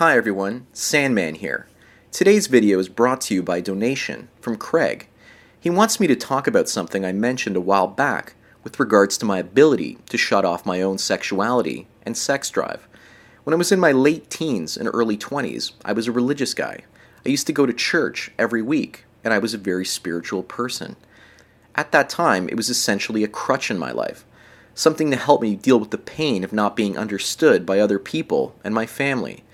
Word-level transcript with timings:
Hi 0.00 0.16
everyone, 0.16 0.66
Sandman 0.72 1.34
here. 1.34 1.66
Today's 2.10 2.46
video 2.46 2.78
is 2.78 2.88
brought 2.88 3.20
to 3.20 3.34
you 3.34 3.42
by 3.42 3.60
donation 3.60 4.30
from 4.40 4.56
Craig. 4.56 5.08
He 5.60 5.68
wants 5.68 6.00
me 6.00 6.06
to 6.06 6.16
talk 6.16 6.46
about 6.46 6.70
something 6.70 7.04
I 7.04 7.12
mentioned 7.12 7.54
a 7.54 7.60
while 7.60 7.86
back 7.86 8.32
with 8.64 8.80
regards 8.80 9.18
to 9.18 9.26
my 9.26 9.40
ability 9.40 9.98
to 10.08 10.16
shut 10.16 10.46
off 10.46 10.64
my 10.64 10.80
own 10.80 10.96
sexuality 10.96 11.86
and 12.02 12.16
sex 12.16 12.48
drive. 12.48 12.88
When 13.44 13.52
I 13.52 13.58
was 13.58 13.72
in 13.72 13.78
my 13.78 13.92
late 13.92 14.30
teens 14.30 14.74
and 14.74 14.88
early 14.90 15.18
20s, 15.18 15.72
I 15.84 15.92
was 15.92 16.08
a 16.08 16.12
religious 16.12 16.54
guy. 16.54 16.80
I 17.26 17.28
used 17.28 17.46
to 17.48 17.52
go 17.52 17.66
to 17.66 17.74
church 17.74 18.32
every 18.38 18.62
week, 18.62 19.04
and 19.22 19.34
I 19.34 19.38
was 19.38 19.52
a 19.52 19.58
very 19.58 19.84
spiritual 19.84 20.42
person. 20.42 20.96
At 21.74 21.92
that 21.92 22.08
time, 22.08 22.48
it 22.48 22.56
was 22.56 22.70
essentially 22.70 23.22
a 23.22 23.28
crutch 23.28 23.70
in 23.70 23.76
my 23.76 23.92
life, 23.92 24.24
something 24.74 25.10
to 25.10 25.18
help 25.18 25.42
me 25.42 25.56
deal 25.56 25.78
with 25.78 25.90
the 25.90 25.98
pain 25.98 26.42
of 26.42 26.54
not 26.54 26.74
being 26.74 26.96
understood 26.96 27.66
by 27.66 27.78
other 27.78 27.98
people 27.98 28.54
and 28.64 28.74
my 28.74 28.86
family. 28.86 29.44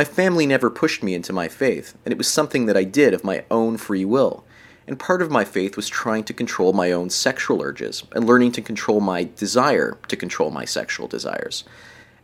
My 0.00 0.04
family 0.04 0.46
never 0.46 0.70
pushed 0.70 1.02
me 1.02 1.12
into 1.12 1.30
my 1.30 1.46
faith, 1.46 1.94
and 2.06 2.12
it 2.12 2.16
was 2.16 2.26
something 2.26 2.64
that 2.64 2.74
I 2.74 2.84
did 2.84 3.12
of 3.12 3.22
my 3.22 3.44
own 3.50 3.76
free 3.76 4.06
will. 4.06 4.46
And 4.86 4.98
part 4.98 5.20
of 5.20 5.30
my 5.30 5.44
faith 5.44 5.76
was 5.76 5.90
trying 5.90 6.24
to 6.24 6.32
control 6.32 6.72
my 6.72 6.90
own 6.90 7.10
sexual 7.10 7.60
urges 7.60 8.04
and 8.12 8.24
learning 8.24 8.52
to 8.52 8.62
control 8.62 9.02
my 9.02 9.28
desire 9.36 9.98
to 10.08 10.16
control 10.16 10.50
my 10.50 10.64
sexual 10.64 11.06
desires. 11.06 11.64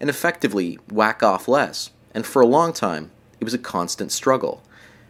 And 0.01 0.09
effectively 0.09 0.79
whack 0.91 1.23
off 1.23 1.49
less. 1.49 1.91
And 2.15 2.25
for 2.25 2.41
a 2.41 2.47
long 2.47 2.73
time, 2.73 3.11
it 3.41 3.45
was 3.45 3.53
a 3.53 3.59
constant 3.59 4.11
struggle. 4.11 4.63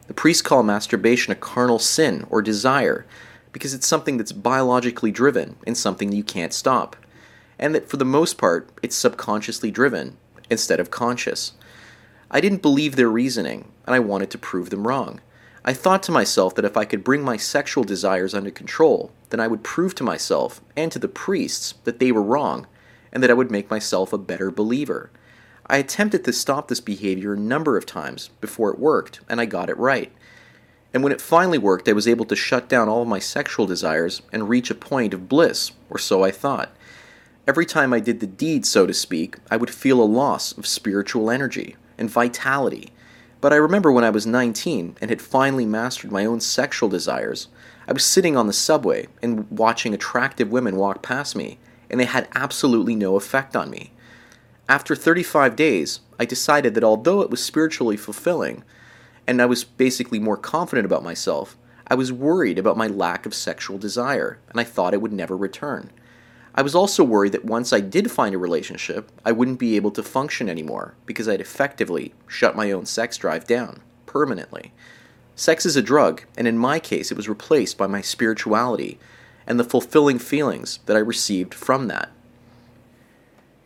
The 0.09 0.15
priests 0.15 0.43
call 0.43 0.65
masturbation 0.65 1.31
a 1.31 1.37
carnal 1.37 1.79
sin 1.79 2.27
or 2.31 2.43
desire 2.43 3.07
because 3.53 3.75
it's 3.75 3.87
something 3.87 4.17
that's 4.17 4.33
biologically 4.33 5.13
driven 5.13 5.55
and 5.69 5.79
something 5.79 6.11
you 6.11 6.25
can't 6.25 6.53
stop. 6.53 6.97
And 7.61 7.77
that 7.77 7.89
for 7.89 7.97
the 7.97 8.05
most 8.05 8.39
part, 8.39 8.69
it's 8.83 8.97
subconsciously 8.97 9.71
driven 9.71 10.17
instead 10.51 10.81
of 10.81 10.91
conscious. 10.91 11.53
I 12.29 12.41
didn't 12.41 12.63
believe 12.63 12.97
their 12.97 13.09
reasoning, 13.09 13.71
and 13.87 13.95
I 13.95 14.01
wanted 14.01 14.31
to 14.31 14.39
prove 14.39 14.71
them 14.71 14.87
wrong. 14.87 15.21
I 15.65 15.73
thought 15.73 16.03
to 16.05 16.13
myself 16.13 16.55
that 16.57 16.65
if 16.65 16.77
I 16.77 16.85
could 16.85 17.05
bring 17.05 17.23
my 17.23 17.37
sexual 17.37 17.85
desires 17.85 18.35
under 18.35 18.51
control, 18.51 19.13
then 19.31 19.39
I 19.39 19.47
would 19.47 19.63
prove 19.63 19.95
to 19.97 20.05
myself 20.05 20.61
and 20.77 20.91
to 20.91 20.99
the 20.99 21.09
priests 21.09 21.75
that 21.85 22.01
they 22.01 22.11
were 22.11 22.23
wrong, 22.23 22.67
and 23.13 23.23
that 23.23 23.31
I 23.31 23.35
would 23.35 23.51
make 23.51 23.71
myself 23.71 24.13
a 24.13 24.19
better 24.19 24.51
believer. 24.51 25.11
I 25.69 25.79
attempted 25.79 26.25
to 26.25 26.33
stop 26.33 26.67
this 26.67 26.81
behavior 26.81 27.35
a 27.35 27.39
number 27.39 27.77
of 27.77 27.87
times 27.87 28.31
before 28.41 28.71
it 28.71 28.79
worked, 28.79 29.21
and 29.29 29.41
I 29.41 29.47
got 29.47 29.71
it 29.71 29.79
right. 29.79 30.13
And 30.93 31.05
when 31.05 31.13
it 31.13 31.21
finally 31.21 31.59
worked, 31.59 31.89
I 31.89 31.93
was 31.93 32.09
able 32.09 32.25
to 32.27 32.37
shut 32.37 32.69
down 32.69 32.89
all 32.89 33.03
of 33.03 33.09
my 33.09 33.19
sexual 33.21 33.67
desires 33.67 34.23
and 34.33 34.49
reach 34.49 34.71
a 34.71 34.75
point 34.75 35.15
of 35.15 35.29
bliss, 35.29 35.73
or 35.91 35.99
so 35.99 36.25
I 36.25 36.33
thought. 36.33 36.75
Every 37.47 37.67
time 37.67 37.93
I 37.93 38.01
did 38.01 38.19
the 38.19 38.27
deed, 38.27 38.67
so 38.67 38.87
to 38.87 38.95
speak, 38.95 39.37
I 39.49 39.57
would 39.57 39.71
feel 39.71 40.01
a 40.01 40.05
loss 40.05 40.57
of 40.57 40.67
spiritual 40.67 41.31
energy 41.31 41.77
and 41.99 42.11
vitality. 42.11 42.93
But 43.41 43.53
I 43.53 43.57
remember 43.57 43.93
when 43.93 44.05
I 44.05 44.11
was 44.11 44.27
19 44.27 44.97
and 45.01 45.11
had 45.11 45.23
finally 45.23 45.67
mastered 45.67 46.11
my 46.11 46.25
own 46.25 46.41
sexual 46.41 46.89
desires, 46.89 47.49
I 47.89 47.93
was 47.93 48.05
sitting 48.05 48.37
on 48.37 48.47
the 48.47 48.53
subway 48.53 49.07
and 49.23 49.51
watching 49.51 49.95
attractive 49.95 50.51
women 50.51 50.77
walk 50.77 51.03
past 51.03 51.37
me, 51.37 51.59
and 51.89 52.01
they 52.01 52.05
had 52.07 52.29
absolutely 52.35 52.97
no 52.97 53.17
effect 53.17 53.55
on 53.55 53.71
me. 53.71 53.93
After 54.69 54.97
35 54.97 55.55
days, 55.55 56.01
I 56.19 56.25
decided 56.25 56.75
that 56.75 56.83
although 56.83 57.21
it 57.21 57.31
was 57.31 57.45
spiritually 57.45 57.97
fulfilling, 57.97 58.65
and 59.27 59.41
I 59.41 59.47
was 59.47 59.63
basically 59.63 60.19
more 60.19 60.37
confident 60.37 60.87
about 60.87 61.05
myself, 61.05 61.57
I 61.87 61.95
was 61.95 62.13
worried 62.13 62.59
about 62.59 62.77
my 62.77 62.89
lack 62.89 63.27
of 63.27 63.35
sexual 63.35 63.79
desire, 63.79 64.41
and 64.49 64.59
I 64.59 64.65
thought 64.65 64.95
it 64.95 65.01
would 65.01 65.13
never 65.13 65.37
return. 65.37 65.91
I 66.57 66.63
was 66.63 66.75
also 66.75 67.05
worried 67.05 67.33
that 67.33 67.45
once 67.45 67.73
I 67.73 67.81
did 67.81 68.11
find 68.11 68.35
a 68.35 68.39
relationship, 68.39 69.13
I 69.27 69.33
wouldn't 69.33 69.59
be 69.59 69.77
able 69.77 69.91
to 69.91 70.03
function 70.03 70.49
anymore 70.49 70.95
because 71.05 71.29
I'd 71.29 71.41
effectively 71.41 72.15
shut 72.27 72.57
my 72.57 72.73
own 72.73 72.87
sex 72.87 73.19
drive 73.19 73.47
down 73.47 73.81
permanently. 74.07 74.73
Sex 75.35 75.67
is 75.67 75.77
a 75.77 75.83
drug, 75.83 76.23
and 76.39 76.49
in 76.49 76.57
my 76.57 76.79
case, 76.79 77.11
it 77.11 77.17
was 77.17 77.29
replaced 77.29 77.77
by 77.77 77.87
my 77.87 78.01
spirituality 78.01 78.99
and 79.47 79.61
the 79.61 79.65
fulfilling 79.65 80.19
feelings 80.19 80.79
that 80.87 80.97
I 80.97 81.01
received 81.01 81.53
from 81.53 81.89
that. 81.89 82.11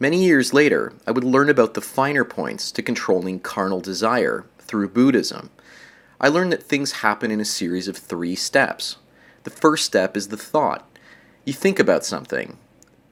Many 0.01 0.25
years 0.25 0.53
later, 0.53 0.93
I 1.07 1.13
would 1.13 1.23
learn 1.23 1.49
about 1.49 1.75
the 1.75 1.81
finer 1.81 2.25
points 2.25 2.73
to 2.73 2.83
controlling 2.83 3.39
carnal 3.39 3.81
desire 3.81 4.47
through 4.59 4.89
Buddhism. 4.89 5.51
I 6.21 6.29
learned 6.29 6.53
that 6.53 6.65
things 6.65 6.93
happen 6.93 7.31
in 7.31 7.41
a 7.41 7.45
series 7.45 7.87
of 7.87 7.97
three 7.97 8.35
steps. 8.35 8.97
The 9.45 9.51
first 9.51 9.85
step 9.85 10.17
is 10.17 10.29
the 10.29 10.37
thought. 10.37 10.91
You 11.45 11.53
think 11.53 11.79
about 11.79 12.05
something, 12.05 12.59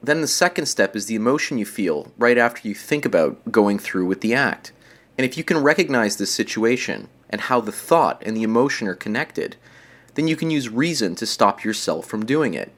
then 0.01 0.21
the 0.21 0.27
second 0.27 0.65
step 0.65 0.95
is 0.95 1.05
the 1.05 1.15
emotion 1.15 1.57
you 1.57 1.65
feel 1.65 2.11
right 2.17 2.37
after 2.37 2.67
you 2.67 2.73
think 2.73 3.05
about 3.05 3.51
going 3.51 3.77
through 3.79 4.05
with 4.05 4.21
the 4.21 4.33
act. 4.33 4.71
And 5.17 5.25
if 5.25 5.37
you 5.37 5.43
can 5.43 5.57
recognize 5.57 6.17
this 6.17 6.31
situation 6.31 7.09
and 7.29 7.41
how 7.41 7.59
the 7.59 7.71
thought 7.71 8.23
and 8.25 8.35
the 8.35 8.43
emotion 8.43 8.87
are 8.87 8.95
connected, 8.95 9.57
then 10.15 10.27
you 10.27 10.35
can 10.35 10.49
use 10.49 10.69
reason 10.69 11.15
to 11.15 11.25
stop 11.25 11.63
yourself 11.63 12.05
from 12.05 12.25
doing 12.25 12.53
it. 12.53 12.71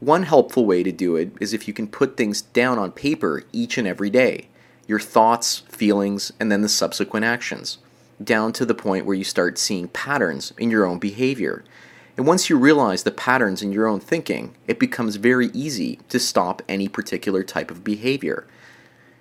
One 0.00 0.24
helpful 0.24 0.64
way 0.66 0.82
to 0.82 0.92
do 0.92 1.16
it 1.16 1.32
is 1.40 1.52
if 1.52 1.66
you 1.66 1.74
can 1.74 1.88
put 1.88 2.16
things 2.16 2.42
down 2.42 2.78
on 2.78 2.92
paper 2.92 3.44
each 3.52 3.78
and 3.78 3.86
every 3.86 4.10
day 4.10 4.48
your 4.86 4.98
thoughts, 4.98 5.58
feelings, 5.68 6.32
and 6.40 6.50
then 6.50 6.62
the 6.62 6.68
subsequent 6.68 7.22
actions, 7.22 7.76
down 8.24 8.52
to 8.54 8.64
the 8.64 8.74
point 8.74 9.04
where 9.04 9.14
you 9.14 9.22
start 9.22 9.58
seeing 9.58 9.86
patterns 9.88 10.54
in 10.56 10.70
your 10.70 10.86
own 10.86 10.98
behavior. 10.98 11.62
And 12.18 12.26
once 12.26 12.50
you 12.50 12.58
realize 12.58 13.04
the 13.04 13.12
patterns 13.12 13.62
in 13.62 13.70
your 13.70 13.86
own 13.86 14.00
thinking, 14.00 14.56
it 14.66 14.80
becomes 14.80 15.14
very 15.14 15.50
easy 15.54 16.00
to 16.08 16.18
stop 16.18 16.62
any 16.68 16.88
particular 16.88 17.44
type 17.44 17.70
of 17.70 17.84
behavior. 17.84 18.44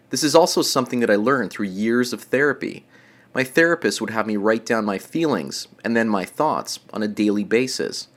This 0.09 0.23
is 0.23 0.33
also 0.33 0.63
something 0.63 0.99
that 1.01 1.11
I 1.11 1.15
learned 1.15 1.51
through 1.51 1.67
years 1.67 2.11
of 2.11 2.23
therapy. 2.23 2.87
My 3.35 3.43
therapist 3.43 4.01
would 4.01 4.09
have 4.09 4.25
me 4.25 4.35
write 4.35 4.65
down 4.65 4.83
my 4.83 4.97
feelings 4.97 5.67
and 5.83 5.95
then 5.95 6.09
my 6.09 6.25
thoughts 6.25 6.79
on 6.91 7.03
a 7.03 7.07
daily 7.07 7.43
basis, 7.43 8.07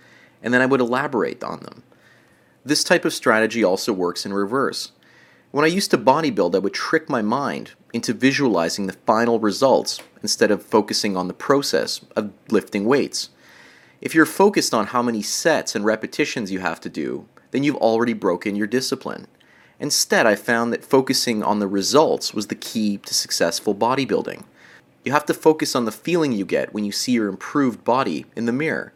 and 0.43 0.55
then 0.55 0.63
I 0.63 0.67
would 0.67 0.81
elaborate 0.81 1.45
on 1.45 1.61
them. 1.61 1.83
This 2.65 2.83
type 2.83 3.05
of 3.05 3.13
strategy 3.13 3.63
also 3.63 3.93
works 3.93 4.25
in 4.25 4.33
reverse. 4.33 4.93
When 5.51 5.67
I 5.67 5.69
used 5.69 5.91
to 5.91 5.99
bodybuild, 5.99 6.55
I 6.55 6.59
would 6.59 6.73
trick 6.73 7.11
my 7.11 7.21
mind 7.21 7.73
into 7.93 8.15
visualizing 8.15 8.87
the 8.87 8.95
final 9.05 9.41
results 9.41 10.01
instead 10.23 10.51
of 10.51 10.65
focusing 10.65 11.19
on 11.19 11.29
the 11.29 11.35
process 11.35 12.01
of 12.17 12.33
lifting 12.49 12.87
weights. 12.87 13.29
If 14.01 14.15
you're 14.15 14.27
focused 14.27 14.73
on 14.73 14.87
how 14.87 15.03
many 15.03 15.21
sets 15.21 15.75
and 15.75 15.85
repetitions 15.85 16.51
you 16.51 16.61
have 16.61 16.81
to 16.81 16.89
do, 16.89 17.27
then 17.51 17.63
you've 17.63 17.77
already 17.77 18.15
broken 18.15 18.57
your 18.57 18.67
discipline. 18.67 19.27
Instead, 19.79 20.27
I 20.27 20.37
found 20.37 20.73
that 20.73 20.85
focusing 20.85 21.43
on 21.43 21.59
the 21.59 21.67
results 21.67 22.33
was 22.33 22.47
the 22.47 22.55
key 22.55 22.97
to 22.99 23.15
successful 23.15 23.75
bodybuilding. 23.75 24.45
You 25.05 25.13
have 25.13 25.27
to 25.27 25.35
focus 25.35 25.75
on 25.75 25.85
the 25.85 25.93
feeling 25.93 26.33
you 26.33 26.45
get 26.45 26.73
when 26.73 26.85
you 26.85 26.93
see 26.93 27.13
your 27.13 27.29
improved 27.29 27.85
body 27.85 28.27
in 28.37 28.47
the 28.47 28.53
mirror. 28.53 28.93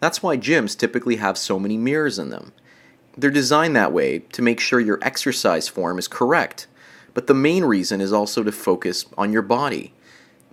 That's 0.00 0.22
why 0.22 0.36
gyms 0.36 0.76
typically 0.76 1.16
have 1.16 1.36
so 1.38 1.58
many 1.58 1.76
mirrors 1.76 2.18
in 2.18 2.30
them. 2.30 2.52
They're 3.16 3.30
designed 3.30 3.76
that 3.76 3.92
way 3.92 4.20
to 4.20 4.42
make 4.42 4.60
sure 4.60 4.80
your 4.80 5.00
exercise 5.02 5.68
form 5.68 5.98
is 5.98 6.08
correct, 6.08 6.66
but 7.12 7.26
the 7.26 7.34
main 7.34 7.64
reason 7.64 8.00
is 8.00 8.12
also 8.12 8.42
to 8.42 8.52
focus 8.52 9.04
on 9.18 9.32
your 9.32 9.42
body. 9.42 9.92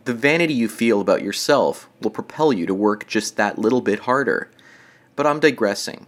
The 0.08 0.14
vanity 0.14 0.54
you 0.54 0.70
feel 0.70 1.02
about 1.02 1.22
yourself 1.22 1.90
will 2.02 2.12
propel 2.12 2.54
you 2.54 2.66
to 2.66 2.74
work 2.74 3.08
just 3.08 3.36
that 3.36 3.60
little 3.60 3.82
bit 3.82 4.00
harder. 4.00 4.50
But 5.18 5.28
I'm 5.28 5.42
digressing. 5.42 6.08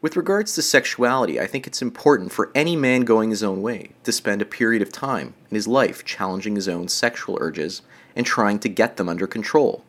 With 0.00 0.16
regards 0.16 0.54
to 0.54 0.62
sexuality, 0.62 1.40
I 1.40 1.48
think 1.48 1.66
it's 1.66 1.82
important 1.82 2.30
for 2.30 2.52
any 2.54 2.76
man 2.76 3.00
going 3.00 3.30
his 3.30 3.42
own 3.42 3.60
way 3.60 3.90
to 4.04 4.12
spend 4.12 4.42
a 4.42 4.44
period 4.44 4.80
of 4.80 4.92
time 4.92 5.34
in 5.50 5.56
his 5.56 5.66
life 5.66 6.04
challenging 6.04 6.54
his 6.54 6.68
own 6.68 6.86
sexual 6.86 7.36
urges 7.40 7.82
and 8.14 8.24
trying 8.24 8.60
to 8.60 8.68
get 8.68 8.96
them 8.96 9.08
under 9.08 9.26
control. 9.26 9.84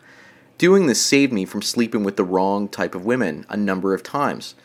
Doing 0.58 0.88
this 0.88 1.00
saved 1.00 1.32
me 1.32 1.46
from 1.46 1.62
sleeping 1.62 2.04
with 2.04 2.18
the 2.18 2.24
wrong 2.24 2.68
type 2.68 2.96
of 2.96 3.06
women 3.06 3.46
a 3.50 3.56
number 3.56 3.94
of 3.94 4.02
times, 4.02 4.56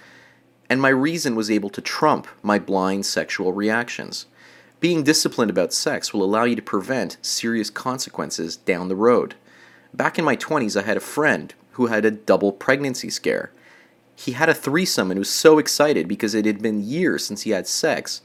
and 0.70 0.81
my 0.81 0.88
reason 0.88 1.37
was 1.37 1.50
able 1.50 1.69
to 1.69 1.82
trump 1.82 2.26
my 2.43 2.58
blind 2.58 3.05
sexual 3.05 3.52
reactions. 3.52 4.25
Being 4.81 5.03
disciplined 5.03 5.51
about 5.51 5.73
sex 5.73 6.15
will 6.15 6.23
allow 6.23 6.45
you 6.45 6.55
to 6.55 6.63
prevent 6.63 7.17
serious 7.21 7.69
consequences 7.69 8.57
down 8.57 8.89
the 8.89 8.95
road. 8.95 9.35
Back 9.93 10.19
in 10.19 10.25
my 10.25 10.37
20s, 10.37 10.81
I 10.81 10.85
had 10.85 10.97
a 10.97 11.01
friend 11.01 11.53
who 11.73 11.87
had 11.87 12.05
a 12.05 12.13
double 12.13 12.53
pregnancy 12.53 13.11
scare. 13.11 13.51
He 14.15 14.33
had 14.33 14.49
a 14.49 14.55
threesome 14.55 15.11
and 15.11 15.19
was 15.19 15.31
so 15.31 15.59
excited 15.59 16.07
because 16.07 16.35
it 16.35 16.45
had 16.45 16.63
been 16.63 16.83
years 16.83 17.25
since 17.25 17.43
he 17.43 17.51
had 17.51 17.67
sex 17.67 18.21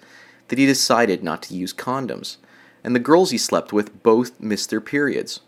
that 0.50 0.60
he 0.60 0.66
decided 0.68 1.24
not 1.24 1.42
to 1.44 1.56
use 1.56 1.74
condoms. 1.74 2.38
and 2.84 2.94
the 2.94 3.00
girls 3.00 3.32
he 3.32 3.38
slept 3.38 3.72
with 3.72 4.04
both 4.04 4.38
missed 4.42 4.70
their 4.70 4.82
periods. 4.82 5.40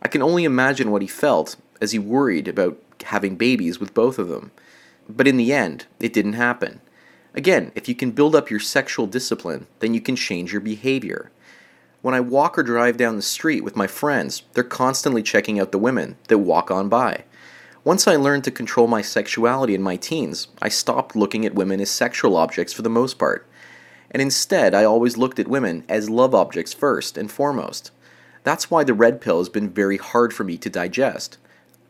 I 0.00 0.06
can 0.06 0.22
only 0.22 0.44
imagine 0.44 0.92
what 0.92 1.02
he 1.02 1.08
felt 1.08 1.56
as 1.80 1.90
he 1.90 1.98
worried 1.98 2.46
about 2.46 2.78
having 3.06 3.34
babies 3.34 3.80
with 3.80 3.94
both 3.94 4.16
of 4.16 4.28
them. 4.28 4.52
But 5.08 5.26
in 5.26 5.36
the 5.36 5.52
end, 5.52 5.86
it 5.98 6.12
didn't 6.12 6.34
happen. 6.34 6.80
Again, 7.34 7.72
if 7.74 7.88
you 7.88 7.94
can 7.94 8.12
build 8.12 8.36
up 8.36 8.50
your 8.50 8.60
sexual 8.60 9.06
discipline, 9.06 9.66
then 9.80 9.92
you 9.92 10.00
can 10.00 10.14
change 10.14 10.52
your 10.52 10.60
behavior. 10.60 11.30
When 12.00 12.14
I 12.14 12.20
walk 12.20 12.58
or 12.58 12.62
drive 12.62 12.96
down 12.96 13.16
the 13.16 13.22
street 13.22 13.64
with 13.64 13.76
my 13.76 13.86
friends, 13.86 14.42
they're 14.52 14.62
constantly 14.62 15.22
checking 15.22 15.58
out 15.58 15.72
the 15.72 15.78
women 15.78 16.16
that 16.28 16.38
walk 16.38 16.70
on 16.70 16.88
by. 16.88 17.24
Once 17.82 18.06
I 18.06 18.16
learned 18.16 18.44
to 18.44 18.50
control 18.50 18.86
my 18.86 19.02
sexuality 19.02 19.74
in 19.74 19.82
my 19.82 19.96
teens, 19.96 20.48
I 20.62 20.68
stopped 20.68 21.16
looking 21.16 21.44
at 21.44 21.54
women 21.54 21.80
as 21.80 21.90
sexual 21.90 22.36
objects 22.36 22.72
for 22.72 22.82
the 22.82 22.88
most 22.88 23.18
part. 23.18 23.46
And 24.10 24.22
instead, 24.22 24.74
I 24.74 24.84
always 24.84 25.16
looked 25.16 25.38
at 25.38 25.48
women 25.48 25.84
as 25.88 26.08
love 26.08 26.34
objects 26.34 26.72
first 26.72 27.18
and 27.18 27.30
foremost. 27.30 27.90
That's 28.44 28.70
why 28.70 28.84
the 28.84 28.94
red 28.94 29.20
pill 29.20 29.38
has 29.38 29.48
been 29.48 29.70
very 29.70 29.96
hard 29.96 30.32
for 30.32 30.44
me 30.44 30.56
to 30.58 30.70
digest. 30.70 31.38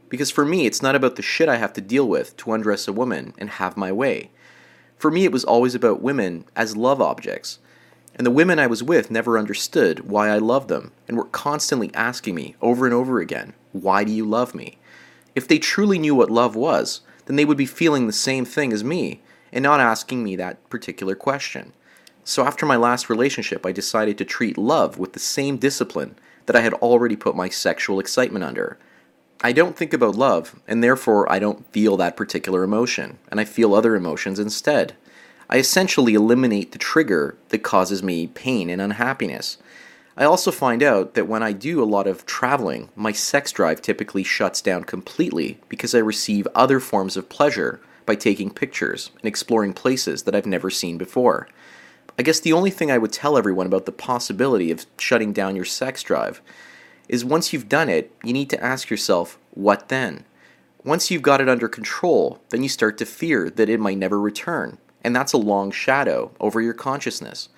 Because 0.09 0.31
for 0.31 0.45
me, 0.45 0.65
it's 0.65 0.83
not 0.83 0.95
about 0.95 1.17
the 1.17 1.23
shit 1.23 1.49
I 1.49 1.57
have 1.57 1.73
to 1.75 1.81
deal 1.81 2.09
with 2.09 2.37
to 2.39 2.53
undress 2.53 2.89
a 2.89 2.93
woman 2.93 3.35
and 3.37 3.51
have 3.51 3.77
my 3.77 3.93
way. 3.93 4.31
For 4.97 5.11
me, 5.11 5.25
it 5.25 5.33
was 5.33 5.45
always 5.45 5.75
about 5.75 6.03
women 6.03 6.45
as 6.57 6.77
love 6.77 7.01
objects. 7.01 7.59
And 8.15 8.27
the 8.27 8.31
women 8.31 8.59
I 8.59 8.67
was 8.67 8.83
with 8.83 9.11
never 9.11 9.39
understood 9.39 10.09
why 10.09 10.29
I 10.29 10.39
loved 10.39 10.69
them 10.69 10.93
and 11.09 11.17
were 11.17 11.25
constantly 11.25 11.91
asking 11.95 12.35
me 12.35 12.55
over 12.63 12.87
and 12.87 12.95
over 12.95 13.21
again, 13.21 13.55
Why 13.73 14.05
do 14.05 14.13
you 14.13 14.25
love 14.25 14.55
me? 14.55 14.79
If 15.35 15.49
they 15.49 15.59
truly 15.59 15.99
knew 15.99 16.15
what 16.15 16.31
love 16.31 16.55
was, 16.55 17.01
then 17.27 17.37
they 17.37 17.45
would 17.45 17.57
be 17.57 17.67
feeling 17.67 18.07
the 18.07 18.13
same 18.13 18.45
thing 18.45 18.73
as 18.73 18.85
me 18.85 19.21
and 19.53 19.63
not 19.63 19.81
asking 19.81 20.23
me 20.23 20.37
that 20.37 20.69
particular 20.71 21.15
question. 21.15 21.73
So 22.23 22.45
after 22.45 22.65
my 22.65 22.77
last 22.77 23.11
relationship, 23.11 23.67
I 23.67 23.73
decided 23.73 24.17
to 24.19 24.25
treat 24.25 24.57
love 24.57 24.99
with 24.99 25.13
the 25.13 25.19
same 25.19 25.57
discipline 25.57 26.17
that 26.47 26.57
I 26.57 26.61
had 26.61 26.75
already 26.75 27.17
put 27.17 27.37
my 27.37 27.49
sexual 27.49 28.01
excitement 28.01 28.45
under. 28.45 28.79
I 29.45 29.53
don't 29.53 29.77
think 29.77 29.93
about 29.93 30.17
love, 30.17 30.59
and 30.67 30.83
therefore 30.83 31.31
I 31.31 31.39
don't 31.39 31.71
feel 31.71 31.99
that 31.99 32.17
particular 32.17 32.63
emotion, 32.63 33.19
and 33.31 33.39
I 33.39 33.45
feel 33.45 33.75
other 33.75 33.95
emotions 33.95 34.39
instead. 34.39 34.97
I 35.51 35.59
essentially 35.59 36.15
eliminate 36.15 36.73
the 36.73 36.79
trigger 36.79 37.37
that 37.51 37.59
causes 37.59 38.03
me 38.03 38.29
pain 38.29 38.71
and 38.71 38.81
unhappiness. 38.81 39.59
I 40.17 40.25
also 40.25 40.51
find 40.51 40.83
out 40.83 41.13
that 41.13 41.29
when 41.29 41.43
I 41.43 41.53
do 41.53 41.83
a 41.83 41.85
lot 41.85 42.07
of 42.07 42.25
traveling, 42.25 42.89
my 42.97 43.13
sex 43.13 43.53
drive 43.53 43.83
typically 43.83 44.25
shuts 44.25 44.63
down 44.63 44.85
completely 44.85 45.59
because 45.69 45.95
I 45.95 45.99
receive 45.99 46.49
other 46.55 46.81
forms 46.81 47.15
of 47.15 47.29
pleasure 47.29 47.83
by 48.07 48.15
taking 48.15 48.49
pictures 48.49 49.11
and 49.19 49.27
exploring 49.27 49.75
places 49.75 50.23
that 50.23 50.35
I've 50.35 50.47
never 50.47 50.71
seen 50.71 50.97
before. 50.97 51.49
I 52.19 52.23
guess 52.23 52.41
the 52.41 52.55
only 52.55 52.71
thing 52.71 52.91
I 52.91 52.97
would 52.97 53.13
tell 53.13 53.37
everyone 53.37 53.67
about 53.67 53.85
the 53.85 53.93
possibility 53.93 54.71
of 54.71 54.87
shutting 54.99 55.35
down 55.35 55.55
your 55.55 55.67
sex 55.67 56.03
drive 56.03 56.41
is 57.09 57.25
once 57.25 57.53
you've 57.53 57.69
done 57.69 57.89
it, 57.89 58.11
you 58.23 58.33
need 58.33 58.51
to 58.51 58.65
ask 58.65 58.91
yourself, 58.91 59.39
what 59.51 59.89
then? 59.89 60.25
Once 60.85 61.11
you've 61.11 61.23
got 61.23 61.41
it 61.41 61.49
under 61.49 61.69
control, 61.69 62.41
then 62.51 62.63
you 62.63 62.69
start 62.69 62.99
to 62.99 63.07
fear 63.07 63.49
that 63.51 63.69
it 63.69 63.81
might 63.81 63.99
never 63.99 64.21
return, 64.21 64.79
and 65.03 65.15
that's 65.15 65.33
a 65.33 65.39
long 65.39 65.71
shadow 65.71 66.31
over 66.41 66.61
your 66.61 66.75
consciousness. 66.75 67.49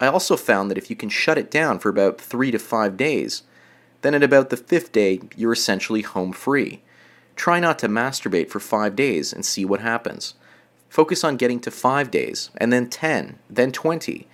I 0.00 0.06
also 0.06 0.36
found 0.36 0.70
that 0.70 0.78
if 0.78 0.88
you 0.88 0.96
can 0.96 1.08
shut 1.08 1.36
it 1.36 1.50
down 1.50 1.78
for 1.78 1.88
about 1.88 2.20
three 2.20 2.50
to 2.50 2.58
five 2.58 2.96
days, 2.96 3.42
then 4.02 4.14
at 4.14 4.22
about 4.22 4.50
the 4.50 4.56
fifth 4.56 4.92
day, 4.92 5.20
you're 5.36 5.52
essentially 5.52 6.02
home 6.02 6.32
free. 6.32 6.82
Try 7.36 7.60
not 7.60 7.78
to 7.80 7.88
masturbate 7.88 8.48
for 8.48 8.60
five 8.60 8.96
days 8.96 9.32
and 9.32 9.44
see 9.44 9.64
what 9.64 9.80
happens. 9.80 10.34
Focus 10.88 11.22
on 11.22 11.36
getting 11.36 11.60
to 11.60 11.70
five 11.70 12.10
days, 12.10 12.50
and 12.56 12.72
then 12.72 12.88
10, 12.88 13.38
then 13.48 13.72
20. 13.72 14.26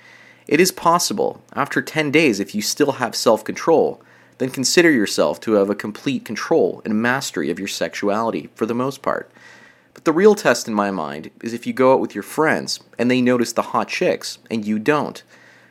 It 0.46 0.60
is 0.60 0.72
possible, 0.72 1.42
after 1.52 1.82
10 1.82 2.10
days, 2.10 2.38
if 2.38 2.54
you 2.54 2.62
still 2.62 2.92
have 2.92 3.16
self 3.16 3.44
control, 3.44 4.00
then 4.38 4.50
consider 4.50 4.90
yourself 4.90 5.40
to 5.40 5.52
have 5.52 5.70
a 5.70 5.74
complete 5.74 6.24
control 6.24 6.82
and 6.84 7.00
mastery 7.00 7.50
of 7.50 7.58
your 7.58 7.68
sexuality 7.68 8.50
for 8.54 8.66
the 8.66 8.74
most 8.74 9.02
part. 9.02 9.30
But 9.94 10.04
the 10.04 10.12
real 10.12 10.34
test 10.34 10.68
in 10.68 10.74
my 10.74 10.90
mind 10.90 11.30
is 11.42 11.54
if 11.54 11.66
you 11.66 11.72
go 11.72 11.94
out 11.94 12.00
with 12.00 12.14
your 12.14 12.22
friends 12.22 12.80
and 12.98 13.10
they 13.10 13.22
notice 13.22 13.52
the 13.52 13.62
hot 13.62 13.88
chicks 13.88 14.38
and 14.50 14.66
you 14.66 14.78
don't. 14.78 15.22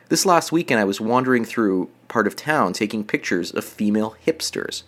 This 0.08 0.26
last 0.26 0.52
weekend, 0.52 0.80
I 0.80 0.84
was 0.84 1.00
wandering 1.00 1.44
through 1.44 1.90
part 2.08 2.26
of 2.26 2.36
town 2.36 2.72
taking 2.72 3.04
pictures 3.04 3.52
of 3.52 3.64
female 3.64 4.16
hipsters. 4.26 4.82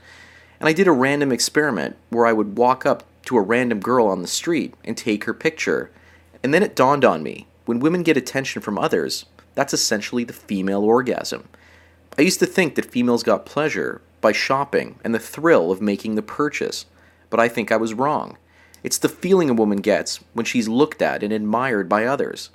And 0.61 0.69
I 0.69 0.73
did 0.73 0.89
a 0.89 0.93
random 0.93 1.31
experiment 1.31 1.97
where 2.11 2.27
I 2.27 2.33
would 2.33 2.59
walk 2.59 2.85
up 2.85 3.05
to 3.27 3.37
a 3.37 3.43
random 3.43 3.81
girl 3.81 4.07
on 4.07 4.23
the 4.23 4.29
street 4.29 4.75
and 4.85 4.97
take 4.97 5.25
her 5.25 5.35
picture. 5.35 5.91
And 6.43 6.53
then 6.53 6.63
it 6.63 6.75
dawned 6.75 7.05
on 7.05 7.23
me 7.23 7.47
when 7.69 7.81
women 7.81 8.03
get 8.03 8.17
attention 8.17 8.63
from 8.63 8.79
others, 8.79 9.27
that's 9.55 9.75
essentially 9.75 10.25
the 10.25 10.33
female 10.33 10.83
orgasm. 10.83 11.49
I 12.19 12.23
used 12.23 12.41
to 12.41 12.47
think 12.47 12.75
that 12.75 12.91
females 12.91 13.23
got 13.23 13.47
pleasure 13.47 14.01
by 14.21 14.33
shopping 14.33 14.99
and 15.05 15.15
the 15.15 15.21
thrill 15.21 15.71
of 15.71 15.81
making 15.81 16.17
the 16.17 16.23
purchase, 16.23 16.85
but 17.31 17.39
I 17.39 17.47
think 17.47 17.71
I 17.71 17.77
was 17.77 17.95
wrong. 17.95 18.37
It's 18.83 18.99
the 18.99 19.09
feeling 19.09 19.49
a 19.49 19.55
woman 19.55 19.79
gets 19.79 20.17
when 20.33 20.45
she's 20.45 20.67
looked 20.67 21.01
at 21.01 21.23
and 21.23 21.33
admired 21.33 21.89
by 21.89 22.07
others. 22.07 22.51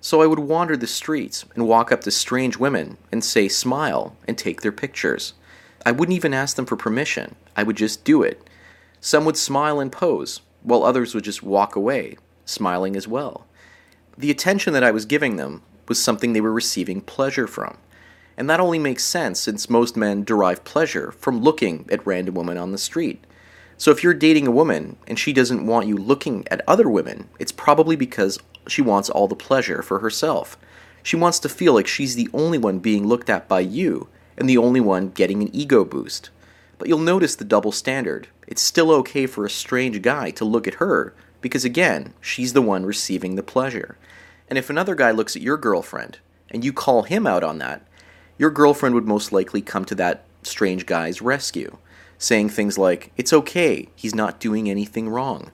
So 0.00 0.22
I 0.22 0.28
would 0.28 0.38
wander 0.38 0.76
the 0.76 0.86
streets 0.86 1.44
and 1.56 1.66
walk 1.66 1.90
up 1.90 2.02
to 2.02 2.12
strange 2.12 2.56
women 2.56 2.98
and 3.10 3.24
say 3.24 3.48
smile 3.48 4.14
and 4.28 4.38
take 4.38 4.60
their 4.60 4.70
pictures. 4.70 5.34
I 5.84 5.90
wouldn't 5.90 6.16
even 6.16 6.32
ask 6.32 6.54
them 6.54 6.66
for 6.66 6.76
permission, 6.76 7.34
I 7.56 7.64
would 7.64 7.76
just 7.76 8.04
do 8.04 8.22
it. 8.22 8.48
Some 9.00 9.24
would 9.24 9.36
smile 9.36 9.80
and 9.80 9.90
pose, 9.90 10.40
while 10.62 10.84
others 10.84 11.16
would 11.16 11.24
just 11.24 11.42
walk 11.42 11.74
away, 11.74 12.16
smiling 12.44 12.94
as 12.94 13.08
well. 13.08 13.44
The 14.16 14.30
attention 14.30 14.72
that 14.74 14.84
I 14.84 14.92
was 14.92 15.04
giving 15.04 15.34
them 15.34 15.62
was 15.88 16.00
something 16.00 16.32
they 16.32 16.40
were 16.40 16.52
receiving 16.52 17.00
pleasure 17.00 17.48
from. 17.48 17.76
And 18.40 18.48
that 18.48 18.58
only 18.58 18.78
makes 18.78 19.04
sense 19.04 19.38
since 19.38 19.68
most 19.68 19.98
men 19.98 20.24
derive 20.24 20.64
pleasure 20.64 21.12
from 21.12 21.42
looking 21.42 21.86
at 21.92 22.06
random 22.06 22.36
women 22.36 22.56
on 22.56 22.72
the 22.72 22.78
street. 22.78 23.22
So 23.76 23.90
if 23.90 24.02
you're 24.02 24.14
dating 24.14 24.46
a 24.46 24.50
woman 24.50 24.96
and 25.06 25.18
she 25.18 25.34
doesn't 25.34 25.66
want 25.66 25.88
you 25.88 25.94
looking 25.94 26.48
at 26.50 26.62
other 26.66 26.88
women, 26.88 27.28
it's 27.38 27.52
probably 27.52 27.96
because 27.96 28.38
she 28.66 28.80
wants 28.80 29.10
all 29.10 29.28
the 29.28 29.36
pleasure 29.36 29.82
for 29.82 29.98
herself. 29.98 30.56
She 31.02 31.16
wants 31.16 31.38
to 31.40 31.50
feel 31.50 31.74
like 31.74 31.86
she's 31.86 32.14
the 32.14 32.30
only 32.32 32.56
one 32.56 32.78
being 32.78 33.06
looked 33.06 33.28
at 33.28 33.46
by 33.46 33.60
you 33.60 34.08
and 34.38 34.48
the 34.48 34.56
only 34.56 34.80
one 34.80 35.10
getting 35.10 35.42
an 35.42 35.54
ego 35.54 35.84
boost. 35.84 36.30
But 36.78 36.88
you'll 36.88 36.98
notice 36.98 37.36
the 37.36 37.44
double 37.44 37.72
standard. 37.72 38.28
It's 38.46 38.62
still 38.62 38.90
okay 38.90 39.26
for 39.26 39.44
a 39.44 39.50
strange 39.50 40.00
guy 40.00 40.30
to 40.30 40.46
look 40.46 40.66
at 40.66 40.76
her 40.76 41.14
because, 41.42 41.66
again, 41.66 42.14
she's 42.22 42.54
the 42.54 42.62
one 42.62 42.86
receiving 42.86 43.34
the 43.34 43.42
pleasure. 43.42 43.98
And 44.48 44.58
if 44.58 44.70
another 44.70 44.94
guy 44.94 45.10
looks 45.10 45.36
at 45.36 45.42
your 45.42 45.58
girlfriend 45.58 46.20
and 46.50 46.64
you 46.64 46.72
call 46.72 47.02
him 47.02 47.26
out 47.26 47.44
on 47.44 47.58
that, 47.58 47.82
your 48.40 48.50
girlfriend 48.50 48.94
would 48.94 49.06
most 49.06 49.32
likely 49.32 49.60
come 49.60 49.84
to 49.84 49.94
that 49.94 50.24
strange 50.42 50.86
guy's 50.86 51.20
rescue 51.20 51.76
saying 52.16 52.48
things 52.48 52.78
like, 52.78 53.12
It's 53.18 53.34
okay, 53.34 53.88
he's 53.94 54.14
not 54.14 54.40
doing 54.40 54.70
anything 54.70 55.10
wrong. 55.10 55.50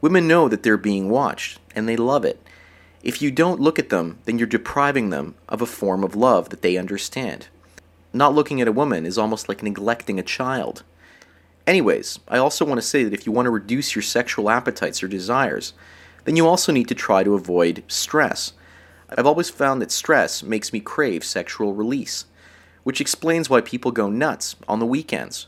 Women 0.00 0.26
know 0.26 0.48
that 0.48 0.64
they're 0.64 0.76
being 0.76 1.08
watched, 1.08 1.60
and 1.76 1.88
they 1.88 1.96
love 1.96 2.24
it. 2.24 2.42
If 3.04 3.22
you 3.22 3.30
don't 3.30 3.60
look 3.60 3.78
at 3.78 3.90
them, 3.90 4.18
then 4.24 4.36
you're 4.36 4.48
depriving 4.48 5.10
them 5.10 5.36
of 5.48 5.62
a 5.62 5.66
form 5.66 6.02
of 6.02 6.16
love 6.16 6.48
that 6.48 6.60
they 6.60 6.76
understand. 6.76 7.46
Not 8.12 8.34
looking 8.34 8.60
at 8.60 8.68
a 8.68 8.72
woman 8.72 9.06
is 9.06 9.16
almost 9.16 9.48
like 9.48 9.62
neglecting 9.62 10.18
a 10.18 10.24
child. 10.24 10.82
Anyways, 11.68 12.18
I 12.26 12.38
also 12.38 12.64
want 12.64 12.78
to 12.78 12.86
say 12.86 13.04
that 13.04 13.14
if 13.14 13.26
you 13.26 13.32
want 13.32 13.46
to 13.46 13.50
reduce 13.50 13.94
your 13.94 14.02
sexual 14.02 14.50
appetites 14.50 15.04
or 15.04 15.08
desires, 15.08 15.72
then 16.24 16.34
you 16.34 16.48
also 16.48 16.72
need 16.72 16.88
to 16.88 16.96
try 16.96 17.22
to 17.22 17.34
avoid 17.34 17.84
stress. 17.86 18.54
I've 19.14 19.26
always 19.26 19.50
found 19.50 19.80
that 19.80 19.92
stress 19.92 20.42
makes 20.42 20.72
me 20.72 20.80
crave 20.80 21.24
sexual 21.24 21.74
release, 21.74 22.26
which 22.82 23.00
explains 23.00 23.48
why 23.48 23.60
people 23.60 23.92
go 23.92 24.10
nuts 24.10 24.56
on 24.68 24.78
the 24.80 24.86
weekends 24.86 25.46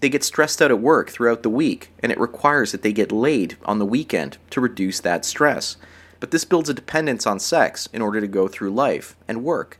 they 0.00 0.08
get 0.08 0.24
stressed 0.24 0.60
out 0.60 0.70
at 0.70 0.80
work 0.80 1.10
throughout 1.10 1.42
the 1.42 1.50
week, 1.50 1.92
and 2.00 2.10
it 2.10 2.18
requires 2.18 2.72
that 2.72 2.82
they 2.82 2.92
get 2.92 3.12
laid 3.12 3.56
on 3.64 3.78
the 3.78 3.86
weekend 3.86 4.38
to 4.50 4.60
reduce 4.60 5.00
that 5.00 5.24
stress. 5.24 5.76
But 6.20 6.30
this 6.30 6.44
builds 6.44 6.68
a 6.68 6.74
dependence 6.74 7.26
on 7.26 7.38
sex 7.38 7.88
in 7.92 8.02
order 8.02 8.20
to 8.20 8.26
go 8.26 8.48
through 8.48 8.70
life 8.70 9.16
and 9.28 9.44
work. 9.44 9.78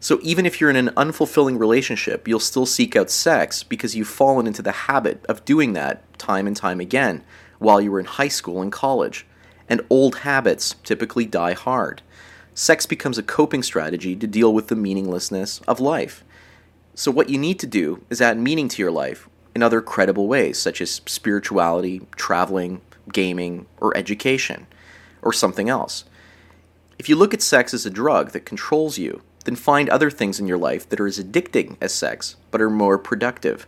So 0.00 0.18
even 0.22 0.44
if 0.46 0.60
you're 0.60 0.70
in 0.70 0.76
an 0.76 0.90
unfulfilling 0.90 1.58
relationship, 1.58 2.28
you'll 2.28 2.40
still 2.40 2.66
seek 2.66 2.94
out 2.94 3.10
sex 3.10 3.62
because 3.62 3.96
you've 3.96 4.08
fallen 4.08 4.46
into 4.46 4.62
the 4.62 4.72
habit 4.72 5.24
of 5.26 5.44
doing 5.44 5.72
that 5.72 6.18
time 6.18 6.46
and 6.46 6.56
time 6.56 6.80
again 6.80 7.24
while 7.58 7.80
you 7.80 7.90
were 7.90 8.00
in 8.00 8.06
high 8.06 8.28
school 8.28 8.60
and 8.60 8.70
college. 8.70 9.26
And 9.68 9.80
old 9.90 10.16
habits 10.16 10.76
typically 10.84 11.24
die 11.24 11.54
hard. 11.54 12.02
Sex 12.58 12.86
becomes 12.86 13.18
a 13.18 13.22
coping 13.22 13.62
strategy 13.62 14.16
to 14.16 14.26
deal 14.26 14.50
with 14.50 14.68
the 14.68 14.74
meaninglessness 14.74 15.60
of 15.68 15.78
life. 15.78 16.24
So, 16.94 17.10
what 17.10 17.28
you 17.28 17.36
need 17.36 17.58
to 17.58 17.66
do 17.66 18.02
is 18.08 18.22
add 18.22 18.38
meaning 18.38 18.70
to 18.70 18.80
your 18.80 18.90
life 18.90 19.28
in 19.54 19.62
other 19.62 19.82
credible 19.82 20.26
ways, 20.26 20.56
such 20.56 20.80
as 20.80 21.02
spirituality, 21.04 22.00
traveling, 22.16 22.80
gaming, 23.12 23.66
or 23.78 23.94
education, 23.94 24.66
or 25.20 25.34
something 25.34 25.68
else. 25.68 26.04
If 26.98 27.10
you 27.10 27.16
look 27.16 27.34
at 27.34 27.42
sex 27.42 27.74
as 27.74 27.84
a 27.84 27.90
drug 27.90 28.30
that 28.30 28.46
controls 28.46 28.96
you, 28.96 29.20
then 29.44 29.54
find 29.54 29.90
other 29.90 30.10
things 30.10 30.40
in 30.40 30.46
your 30.46 30.56
life 30.56 30.88
that 30.88 30.98
are 30.98 31.06
as 31.06 31.22
addicting 31.22 31.76
as 31.82 31.92
sex, 31.92 32.36
but 32.50 32.62
are 32.62 32.70
more 32.70 32.96
productive. 32.96 33.66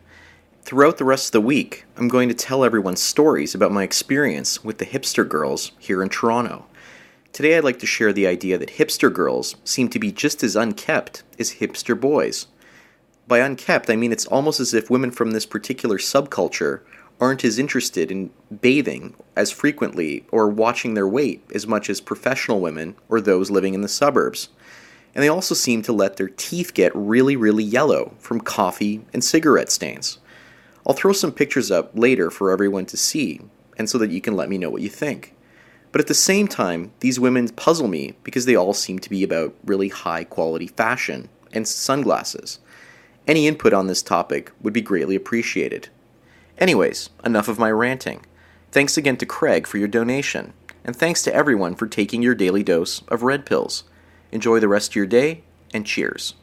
Throughout 0.62 0.96
the 0.96 1.04
rest 1.04 1.26
of 1.26 1.32
the 1.32 1.42
week, 1.42 1.84
I'm 1.98 2.08
going 2.08 2.30
to 2.30 2.34
tell 2.34 2.64
everyone 2.64 2.96
stories 2.96 3.54
about 3.54 3.70
my 3.70 3.82
experience 3.82 4.64
with 4.64 4.78
the 4.78 4.86
hipster 4.86 5.28
girls 5.28 5.72
here 5.78 6.02
in 6.02 6.08
Toronto. 6.08 6.64
Today, 7.32 7.56
I'd 7.56 7.64
like 7.64 7.78
to 7.80 7.86
share 7.86 8.12
the 8.12 8.26
idea 8.26 8.58
that 8.58 8.78
hipster 8.78 9.12
girls 9.12 9.56
seem 9.62 9.88
to 9.90 9.98
be 9.98 10.10
just 10.10 10.42
as 10.42 10.56
unkept 10.56 11.22
as 11.38 11.54
hipster 11.54 11.98
boys. 11.98 12.46
By 13.28 13.38
unkept, 13.38 13.90
I 13.90 13.96
mean 13.96 14.10
it's 14.10 14.26
almost 14.26 14.58
as 14.58 14.74
if 14.74 14.90
women 14.90 15.10
from 15.10 15.30
this 15.32 15.46
particular 15.46 15.98
subculture 15.98 16.80
aren't 17.20 17.44
as 17.44 17.58
interested 17.58 18.10
in 18.10 18.30
bathing 18.60 19.14
as 19.36 19.50
frequently 19.50 20.24
or 20.30 20.48
watching 20.48 20.94
their 20.94 21.06
weight 21.06 21.42
as 21.54 21.66
much 21.66 21.90
as 21.90 22.00
professional 22.00 22.60
women 22.60 22.96
or 23.08 23.20
those 23.20 23.50
living 23.50 23.74
in 23.74 23.82
the 23.82 23.88
suburbs. 23.88 24.48
And 25.14 25.22
they 25.22 25.28
also 25.28 25.54
seem 25.54 25.82
to 25.82 25.92
let 25.92 26.16
their 26.16 26.28
teeth 26.28 26.74
get 26.74 26.94
really, 26.94 27.36
really 27.36 27.64
yellow 27.64 28.14
from 28.18 28.40
coffee 28.40 29.04
and 29.12 29.22
cigarette 29.22 29.70
stains. 29.70 30.18
I'll 30.86 30.94
throw 30.94 31.12
some 31.12 31.32
pictures 31.32 31.70
up 31.70 31.90
later 31.94 32.30
for 32.30 32.50
everyone 32.50 32.86
to 32.86 32.96
see, 32.96 33.40
and 33.76 33.90
so 33.90 33.98
that 33.98 34.10
you 34.10 34.20
can 34.20 34.36
let 34.36 34.48
me 34.48 34.58
know 34.58 34.70
what 34.70 34.82
you 34.82 34.88
think. 34.88 35.34
But 35.90 36.00
at 36.00 36.06
the 36.06 36.14
same 36.14 36.48
time, 36.48 36.92
these 37.00 37.18
women 37.18 37.48
puzzle 37.48 37.88
me 37.88 38.14
because 38.22 38.44
they 38.44 38.56
all 38.56 38.74
seem 38.74 38.98
to 38.98 39.10
be 39.10 39.22
about 39.22 39.54
really 39.64 39.88
high 39.88 40.24
quality 40.24 40.66
fashion 40.66 41.28
and 41.52 41.66
sunglasses. 41.66 42.58
Any 43.26 43.46
input 43.46 43.72
on 43.72 43.86
this 43.86 44.02
topic 44.02 44.52
would 44.60 44.72
be 44.72 44.80
greatly 44.80 45.16
appreciated. 45.16 45.88
Anyways, 46.58 47.10
enough 47.24 47.48
of 47.48 47.58
my 47.58 47.70
ranting. 47.70 48.24
Thanks 48.70 48.96
again 48.96 49.16
to 49.18 49.26
Craig 49.26 49.66
for 49.66 49.78
your 49.78 49.88
donation, 49.88 50.52
and 50.84 50.94
thanks 50.94 51.22
to 51.22 51.34
everyone 51.34 51.74
for 51.74 51.86
taking 51.86 52.22
your 52.22 52.34
daily 52.34 52.62
dose 52.62 53.02
of 53.08 53.22
red 53.22 53.46
pills. 53.46 53.84
Enjoy 54.32 54.60
the 54.60 54.68
rest 54.68 54.92
of 54.92 54.96
your 54.96 55.06
day, 55.06 55.42
and 55.72 55.86
cheers. 55.86 56.34